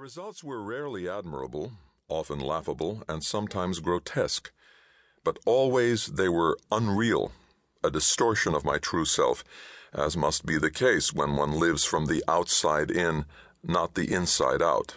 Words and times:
The 0.00 0.04
results 0.04 0.42
were 0.42 0.62
rarely 0.62 1.10
admirable, 1.10 1.72
often 2.08 2.40
laughable, 2.40 3.02
and 3.06 3.22
sometimes 3.22 3.80
grotesque, 3.80 4.50
but 5.24 5.38
always 5.44 6.06
they 6.06 6.26
were 6.26 6.56
unreal, 6.72 7.32
a 7.84 7.90
distortion 7.90 8.54
of 8.54 8.64
my 8.64 8.78
true 8.78 9.04
self, 9.04 9.44
as 9.92 10.16
must 10.16 10.46
be 10.46 10.56
the 10.56 10.70
case 10.70 11.12
when 11.12 11.36
one 11.36 11.52
lives 11.52 11.84
from 11.84 12.06
the 12.06 12.24
outside 12.26 12.90
in, 12.90 13.26
not 13.62 13.94
the 13.94 14.10
inside 14.10 14.62
out. 14.62 14.96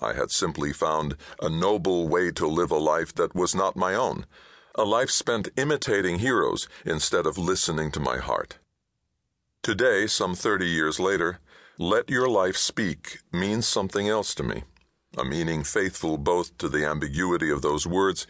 I 0.00 0.12
had 0.14 0.32
simply 0.32 0.72
found 0.72 1.14
a 1.40 1.48
noble 1.48 2.08
way 2.08 2.32
to 2.32 2.48
live 2.48 2.72
a 2.72 2.78
life 2.78 3.14
that 3.14 3.36
was 3.36 3.54
not 3.54 3.76
my 3.76 3.94
own, 3.94 4.26
a 4.74 4.82
life 4.82 5.12
spent 5.12 5.50
imitating 5.56 6.18
heroes 6.18 6.68
instead 6.84 7.26
of 7.26 7.38
listening 7.38 7.92
to 7.92 8.00
my 8.00 8.18
heart. 8.18 8.58
Today, 9.62 10.08
some 10.08 10.34
30 10.34 10.66
years 10.66 10.98
later, 10.98 11.38
let 11.78 12.10
your 12.10 12.28
life 12.28 12.56
speak 12.56 13.20
means 13.32 13.66
something 13.66 14.06
else 14.06 14.34
to 14.34 14.42
me, 14.42 14.64
a 15.16 15.24
meaning 15.24 15.64
faithful 15.64 16.18
both 16.18 16.56
to 16.58 16.68
the 16.68 16.84
ambiguity 16.84 17.50
of 17.50 17.62
those 17.62 17.86
words 17.86 18.26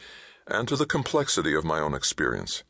and 0.46 0.68
to 0.68 0.76
the 0.76 0.86
complexity 0.86 1.52
of 1.52 1.64
my 1.64 1.80
own 1.80 1.92
experience. 1.92 2.62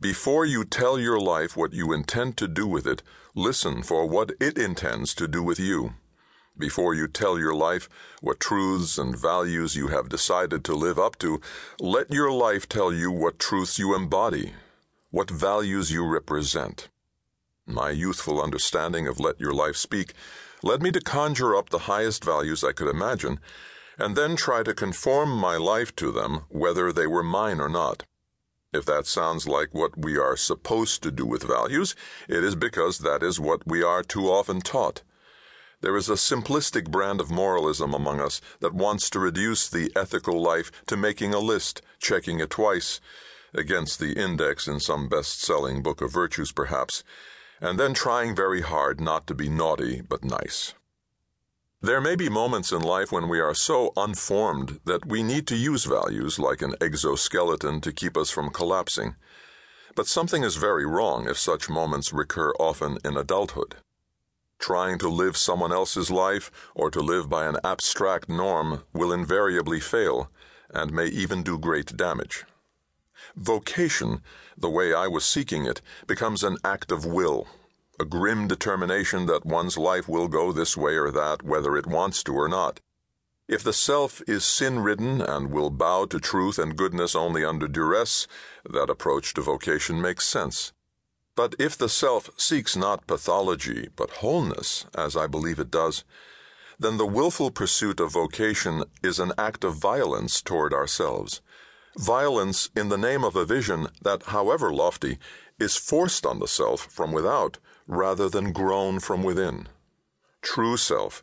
Before 0.00 0.44
you 0.44 0.64
tell 0.64 0.98
your 0.98 1.18
life 1.18 1.56
what 1.56 1.72
you 1.72 1.92
intend 1.92 2.36
to 2.36 2.46
do 2.46 2.68
with 2.68 2.86
it, 2.86 3.02
listen 3.34 3.82
for 3.82 4.06
what 4.06 4.30
it 4.40 4.58
intends 4.58 5.12
to 5.14 5.26
do 5.26 5.42
with 5.42 5.58
you. 5.58 5.94
Before 6.56 6.94
you 6.94 7.08
tell 7.08 7.36
your 7.36 7.54
life 7.54 7.88
what 8.20 8.38
truths 8.38 8.96
and 8.96 9.18
values 9.18 9.74
you 9.74 9.88
have 9.88 10.08
decided 10.08 10.64
to 10.64 10.74
live 10.74 11.00
up 11.00 11.18
to, 11.18 11.40
let 11.80 12.12
your 12.12 12.30
life 12.30 12.68
tell 12.68 12.92
you 12.92 13.10
what 13.10 13.40
truths 13.40 13.76
you 13.76 13.94
embody, 13.96 14.52
what 15.10 15.30
values 15.30 15.90
you 15.90 16.06
represent. 16.06 16.88
My 17.66 17.90
youthful 17.90 18.42
understanding 18.42 19.08
of 19.08 19.18
Let 19.18 19.40
Your 19.40 19.54
Life 19.54 19.76
Speak 19.76 20.12
led 20.62 20.82
me 20.82 20.90
to 20.92 21.00
conjure 21.00 21.56
up 21.56 21.70
the 21.70 21.90
highest 21.90 22.22
values 22.22 22.62
I 22.62 22.72
could 22.72 22.88
imagine, 22.88 23.40
and 23.98 24.14
then 24.14 24.36
try 24.36 24.62
to 24.62 24.74
conform 24.74 25.30
my 25.30 25.56
life 25.56 25.96
to 25.96 26.12
them, 26.12 26.44
whether 26.50 26.92
they 26.92 27.06
were 27.06 27.22
mine 27.22 27.60
or 27.60 27.70
not. 27.70 28.04
If 28.74 28.84
that 28.84 29.06
sounds 29.06 29.48
like 29.48 29.72
what 29.72 29.96
we 29.96 30.18
are 30.18 30.36
supposed 30.36 31.02
to 31.04 31.10
do 31.10 31.24
with 31.24 31.42
values, 31.42 31.96
it 32.28 32.44
is 32.44 32.54
because 32.54 32.98
that 32.98 33.22
is 33.22 33.40
what 33.40 33.66
we 33.66 33.82
are 33.82 34.02
too 34.02 34.30
often 34.30 34.60
taught. 34.60 35.02
There 35.80 35.96
is 35.96 36.10
a 36.10 36.14
simplistic 36.14 36.90
brand 36.90 37.20
of 37.20 37.30
moralism 37.30 37.94
among 37.94 38.20
us 38.20 38.42
that 38.60 38.74
wants 38.74 39.08
to 39.10 39.18
reduce 39.18 39.68
the 39.68 39.90
ethical 39.96 40.40
life 40.40 40.70
to 40.86 40.98
making 40.98 41.32
a 41.32 41.38
list, 41.38 41.80
checking 41.98 42.40
it 42.40 42.50
twice, 42.50 43.00
against 43.54 44.00
the 44.00 44.12
index 44.12 44.68
in 44.68 44.80
some 44.80 45.08
best 45.08 45.40
selling 45.40 45.82
book 45.82 46.02
of 46.02 46.12
virtues, 46.12 46.52
perhaps, 46.52 47.02
and 47.60 47.78
then 47.78 47.94
trying 47.94 48.34
very 48.34 48.62
hard 48.62 49.00
not 49.00 49.26
to 49.26 49.34
be 49.34 49.48
naughty 49.48 50.02
but 50.08 50.24
nice. 50.24 50.74
There 51.84 52.00
may 52.00 52.16
be 52.16 52.30
moments 52.30 52.72
in 52.72 52.80
life 52.80 53.12
when 53.12 53.28
we 53.28 53.40
are 53.40 53.54
so 53.54 53.92
unformed 53.94 54.80
that 54.86 55.04
we 55.04 55.22
need 55.22 55.46
to 55.48 55.56
use 55.56 55.84
values 55.84 56.38
like 56.38 56.62
an 56.62 56.76
exoskeleton 56.80 57.82
to 57.82 57.92
keep 57.92 58.16
us 58.16 58.30
from 58.30 58.48
collapsing. 58.48 59.16
But 59.94 60.06
something 60.06 60.42
is 60.42 60.56
very 60.56 60.86
wrong 60.86 61.28
if 61.28 61.38
such 61.38 61.68
moments 61.68 62.10
recur 62.10 62.52
often 62.58 62.96
in 63.04 63.18
adulthood. 63.18 63.76
Trying 64.58 64.98
to 65.00 65.10
live 65.10 65.36
someone 65.36 65.72
else's 65.72 66.10
life 66.10 66.50
or 66.74 66.90
to 66.90 67.00
live 67.00 67.28
by 67.28 67.44
an 67.44 67.58
abstract 67.62 68.30
norm 68.30 68.84
will 68.94 69.12
invariably 69.12 69.78
fail 69.78 70.30
and 70.70 70.90
may 70.90 71.08
even 71.08 71.42
do 71.42 71.58
great 71.58 71.96
damage. 71.98 72.44
Vocation, 73.36 74.22
the 74.56 74.70
way 74.70 74.92
I 74.92 75.06
was 75.06 75.24
seeking 75.24 75.66
it, 75.66 75.80
becomes 76.06 76.42
an 76.42 76.58
act 76.64 76.92
of 76.92 77.06
will, 77.06 77.46
a 77.98 78.04
grim 78.04 78.48
determination 78.48 79.26
that 79.26 79.46
one's 79.46 79.78
life 79.78 80.08
will 80.08 80.28
go 80.28 80.52
this 80.52 80.76
way 80.76 80.96
or 80.96 81.10
that, 81.10 81.42
whether 81.42 81.76
it 81.76 81.86
wants 81.86 82.22
to 82.24 82.34
or 82.34 82.48
not. 82.48 82.80
If 83.46 83.62
the 83.62 83.72
self 83.72 84.22
is 84.26 84.44
sin 84.44 84.80
ridden 84.80 85.20
and 85.20 85.50
will 85.50 85.70
bow 85.70 86.06
to 86.06 86.18
truth 86.18 86.58
and 86.58 86.76
goodness 86.76 87.14
only 87.14 87.44
under 87.44 87.68
duress, 87.68 88.26
that 88.68 88.88
approach 88.88 89.34
to 89.34 89.42
vocation 89.42 90.00
makes 90.00 90.26
sense. 90.26 90.72
But 91.36 91.54
if 91.58 91.76
the 91.76 91.88
self 91.88 92.30
seeks 92.38 92.74
not 92.74 93.06
pathology, 93.06 93.88
but 93.96 94.22
wholeness, 94.22 94.86
as 94.94 95.16
I 95.16 95.26
believe 95.26 95.58
it 95.58 95.70
does, 95.70 96.04
then 96.78 96.96
the 96.96 97.06
willful 97.06 97.50
pursuit 97.50 98.00
of 98.00 98.12
vocation 98.12 98.84
is 99.02 99.18
an 99.18 99.32
act 99.36 99.62
of 99.62 99.76
violence 99.76 100.40
toward 100.40 100.72
ourselves. 100.72 101.40
Violence 101.96 102.70
in 102.74 102.88
the 102.88 102.98
name 102.98 103.22
of 103.22 103.36
a 103.36 103.44
vision 103.44 103.88
that, 104.02 104.24
however 104.24 104.72
lofty, 104.72 105.18
is 105.58 105.76
forced 105.76 106.26
on 106.26 106.40
the 106.40 106.48
self 106.48 106.80
from 106.92 107.12
without 107.12 107.58
rather 107.86 108.28
than 108.28 108.52
grown 108.52 108.98
from 108.98 109.22
within. 109.22 109.68
True 110.42 110.76
self, 110.76 111.22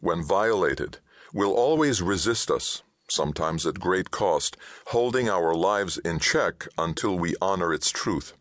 when 0.00 0.22
violated, 0.22 0.98
will 1.32 1.52
always 1.54 2.02
resist 2.02 2.50
us, 2.50 2.82
sometimes 3.08 3.66
at 3.66 3.80
great 3.80 4.10
cost, 4.10 4.56
holding 4.88 5.28
our 5.28 5.54
lives 5.54 5.96
in 5.98 6.18
check 6.18 6.68
until 6.76 7.18
we 7.18 7.34
honor 7.40 7.72
its 7.72 7.90
truth. 7.90 8.34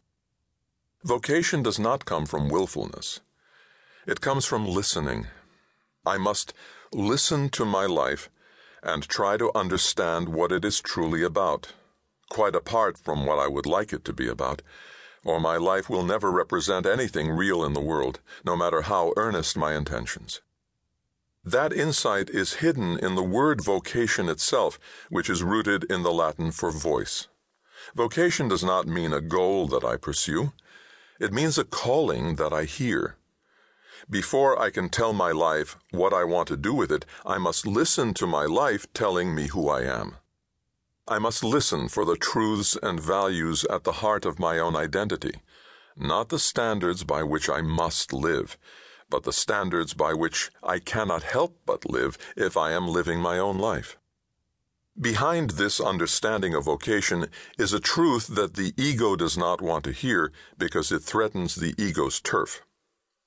Vocation 1.03 1.63
does 1.63 1.79
not 1.79 2.03
come 2.03 2.25
from 2.25 2.49
willfulness. 2.49 3.21
It 4.05 4.19
comes 4.19 4.45
from 4.45 4.67
listening. 4.67 5.27
I 6.05 6.17
must 6.17 6.53
listen 6.91 7.49
to 7.49 7.63
my 7.63 7.85
life 7.85 8.29
and 8.81 9.07
try 9.07 9.37
to 9.37 9.51
understand 9.55 10.29
what 10.29 10.51
it 10.51 10.63
is 10.63 10.79
truly 10.79 11.23
about, 11.23 11.73
quite 12.29 12.55
apart 12.55 12.97
from 12.97 13.25
what 13.25 13.39
I 13.39 13.47
would 13.47 13.65
like 13.65 13.91
it 13.93 14.05
to 14.05 14.13
be 14.13 14.27
about, 14.27 14.61
or 15.25 15.39
my 15.39 15.57
life 15.57 15.89
will 15.89 16.03
never 16.03 16.31
represent 16.31 16.85
anything 16.85 17.29
real 17.29 17.63
in 17.63 17.73
the 17.73 17.81
world, 17.81 18.19
no 18.45 18.55
matter 18.55 18.83
how 18.83 19.13
earnest 19.17 19.57
my 19.57 19.75
intentions. 19.75 20.41
That 21.43 21.73
insight 21.73 22.29
is 22.29 22.55
hidden 22.55 22.97
in 22.99 23.15
the 23.15 23.23
word 23.23 23.63
vocation 23.63 24.29
itself, 24.29 24.79
which 25.09 25.29
is 25.29 25.43
rooted 25.43 25.83
in 25.85 26.03
the 26.03 26.11
Latin 26.11 26.51
for 26.51 26.71
voice. 26.71 27.27
Vocation 27.95 28.47
does 28.47 28.63
not 28.63 28.87
mean 28.87 29.13
a 29.13 29.21
goal 29.21 29.67
that 29.67 29.83
I 29.83 29.97
pursue. 29.97 30.51
It 31.19 31.33
means 31.33 31.57
a 31.57 31.63
calling 31.63 32.35
that 32.35 32.53
I 32.53 32.65
hear. 32.65 33.15
Before 34.09 34.61
I 34.61 34.69
can 34.69 34.89
tell 34.89 35.13
my 35.13 35.31
life 35.31 35.77
what 35.91 36.13
I 36.13 36.23
want 36.23 36.47
to 36.49 36.57
do 36.57 36.73
with 36.73 36.91
it, 36.91 37.05
I 37.25 37.37
must 37.37 37.65
listen 37.65 38.13
to 38.15 38.27
my 38.27 38.45
life 38.45 38.85
telling 38.93 39.33
me 39.33 39.47
who 39.47 39.69
I 39.69 39.81
am. 39.81 40.17
I 41.07 41.17
must 41.17 41.43
listen 41.43 41.89
for 41.89 42.05
the 42.05 42.15
truths 42.15 42.77
and 42.83 42.99
values 42.99 43.65
at 43.65 43.83
the 43.83 43.93
heart 44.03 44.25
of 44.25 44.37
my 44.37 44.59
own 44.59 44.75
identity, 44.75 45.41
not 45.97 46.29
the 46.29 46.37
standards 46.37 47.03
by 47.03 47.23
which 47.23 47.49
I 47.49 47.61
must 47.61 48.13
live, 48.13 48.57
but 49.09 49.23
the 49.23 49.33
standards 49.33 49.95
by 49.95 50.13
which 50.13 50.51
I 50.61 50.77
cannot 50.77 51.23
help 51.23 51.57
but 51.65 51.89
live 51.89 52.17
if 52.37 52.55
I 52.55 52.73
am 52.73 52.87
living 52.87 53.19
my 53.19 53.39
own 53.39 53.57
life. 53.57 53.97
Behind 54.99 55.51
this 55.51 55.79
understanding 55.79 56.53
of 56.53 56.65
vocation 56.65 57.27
is 57.57 57.73
a 57.73 57.79
truth 57.79 58.27
that 58.27 58.55
the 58.55 58.73
ego 58.77 59.15
does 59.15 59.37
not 59.37 59.61
want 59.61 59.85
to 59.85 59.91
hear 59.91 60.31
because 60.57 60.91
it 60.91 60.99
threatens 60.99 61.55
the 61.55 61.73
ego's 61.77 62.19
turf. 62.19 62.61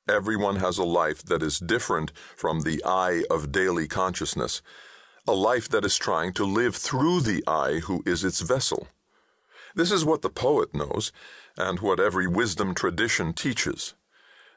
Everyone 0.08 0.56
has 0.56 0.78
a 0.78 0.84
life 0.84 1.22
that 1.22 1.44
is 1.44 1.60
different 1.60 2.10
from 2.34 2.62
the 2.62 2.82
I 2.84 3.22
of 3.30 3.52
daily 3.52 3.86
consciousness, 3.86 4.60
a 5.28 5.32
life 5.32 5.68
that 5.68 5.84
is 5.84 5.96
trying 5.96 6.32
to 6.32 6.44
live 6.44 6.74
through 6.74 7.20
the 7.20 7.44
I 7.46 7.74
who 7.74 8.02
is 8.04 8.24
its 8.24 8.40
vessel. 8.40 8.88
This 9.76 9.92
is 9.92 10.04
what 10.04 10.22
the 10.22 10.28
poet 10.28 10.74
knows, 10.74 11.12
and 11.56 11.78
what 11.78 12.00
every 12.00 12.26
wisdom 12.26 12.74
tradition 12.74 13.32
teaches. 13.32 13.94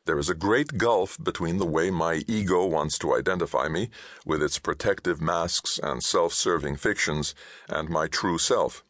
There 0.06 0.17
is 0.17 0.29
a 0.29 0.35
great 0.35 0.79
gulf 0.79 1.16
between 1.23 1.57
the 1.59 1.66
way 1.66 1.91
my 1.91 2.23
ego 2.27 2.66
wants 2.66 2.97
to 3.00 3.16
identify 3.16 3.67
me, 3.67 3.91
with 4.25 4.41
its 4.41 4.57
protective 4.57 5.22
masks 5.22 5.79
and 5.81 6.03
self 6.03 6.33
serving 6.33 6.77
fictions, 6.77 7.35
and 7.69 7.88
my 7.88 8.07
true 8.07 8.39
self. 8.39 8.83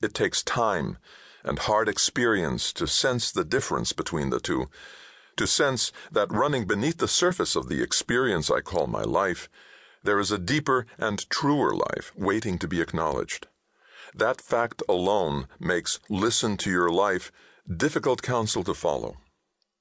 It 0.00 0.14
takes 0.14 0.44
time 0.44 0.98
and 1.42 1.58
hard 1.58 1.88
experience 1.88 2.72
to 2.74 2.86
sense 2.86 3.32
the 3.32 3.44
difference 3.44 3.92
between 3.92 4.30
the 4.30 4.40
two, 4.40 4.66
to 5.36 5.46
sense 5.46 5.92
that 6.10 6.32
running 6.32 6.66
beneath 6.66 6.98
the 6.98 7.08
surface 7.08 7.56
of 7.56 7.68
the 7.68 7.82
experience 7.82 8.50
I 8.50 8.60
call 8.60 8.86
my 8.86 9.02
life, 9.02 9.48
there 10.02 10.18
is 10.18 10.30
a 10.30 10.38
deeper 10.38 10.86
and 10.98 11.28
truer 11.30 11.74
life 11.74 12.12
waiting 12.16 12.58
to 12.58 12.68
be 12.68 12.80
acknowledged. 12.80 13.48
That 14.14 14.40
fact 14.40 14.82
alone 14.88 15.46
makes 15.58 16.00
listen 16.08 16.56
to 16.58 16.70
your 16.70 16.90
life 16.90 17.32
difficult 17.68 18.22
counsel 18.22 18.62
to 18.64 18.74
follow. 18.74 19.16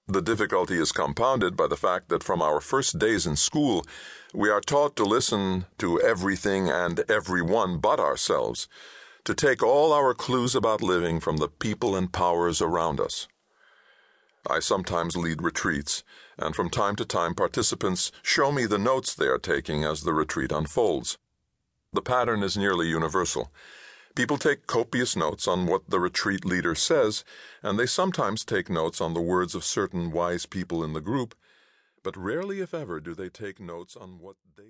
The 0.08 0.22
difficulty 0.22 0.78
is 0.80 0.92
compounded 0.92 1.56
by 1.58 1.68
the 1.68 1.78
fact 1.78 2.10
that 2.10 2.24
from 2.24 2.42
our 2.42 2.62
first 2.62 3.00
days 3.00 3.26
in 3.26 3.36
school, 3.36 3.86
we 4.34 4.50
are 4.50 4.62
taught 4.62 4.96
to 4.98 5.04
listen 5.04 5.66
to 5.80 6.00
everything 6.02 6.70
and 6.70 7.04
everyone 7.10 7.80
but 7.80 8.00
ourselves, 8.00 8.68
to 9.24 9.34
take 9.34 9.64
all 9.64 9.94
our 9.94 10.14
clues 10.14 10.54
about 10.54 10.84
living 10.84 11.20
from 11.20 11.38
the 11.38 11.48
people 11.48 11.96
and 11.96 12.12
powers 12.12 12.62
around 12.62 13.00
us. 13.00 13.28
I 14.48 14.60
sometimes 14.60 15.18
lead 15.18 15.42
retreats, 15.42 16.04
and 16.38 16.56
from 16.56 16.70
time 16.70 16.96
to 16.98 17.06
time 17.06 17.36
participants 17.36 18.12
show 18.22 18.52
me 18.52 18.66
the 18.66 18.78
notes 18.78 19.14
they 19.14 19.28
are 19.28 19.38
taking 19.38 19.84
as 19.84 20.04
the 20.04 20.14
retreat 20.14 20.52
unfolds. 20.52 21.18
The 21.94 22.02
pattern 22.02 22.44
is 22.44 22.58
nearly 22.58 22.88
universal. 22.88 23.52
People 24.16 24.38
take 24.38 24.68
copious 24.68 25.16
notes 25.16 25.48
on 25.48 25.66
what 25.66 25.90
the 25.90 26.00
retreat 26.00 26.46
leader 26.46 26.74
says, 26.74 27.26
and 27.62 27.78
they 27.78 27.86
sometimes 27.86 28.46
take 28.46 28.70
notes 28.70 29.02
on 29.02 29.14
the 29.14 29.22
words 29.22 29.56
of 29.56 29.66
certain 29.66 30.12
wise 30.12 30.46
people 30.46 30.84
in 30.84 30.94
the 30.94 31.02
group, 31.02 31.36
but 32.02 32.16
rarely, 32.16 32.62
if 32.62 32.74
ever, 32.74 33.00
do 33.00 33.14
they 33.14 33.30
take 33.30 33.60
notes 33.60 33.98
on 33.98 34.20
what 34.20 34.36
they 34.56 34.64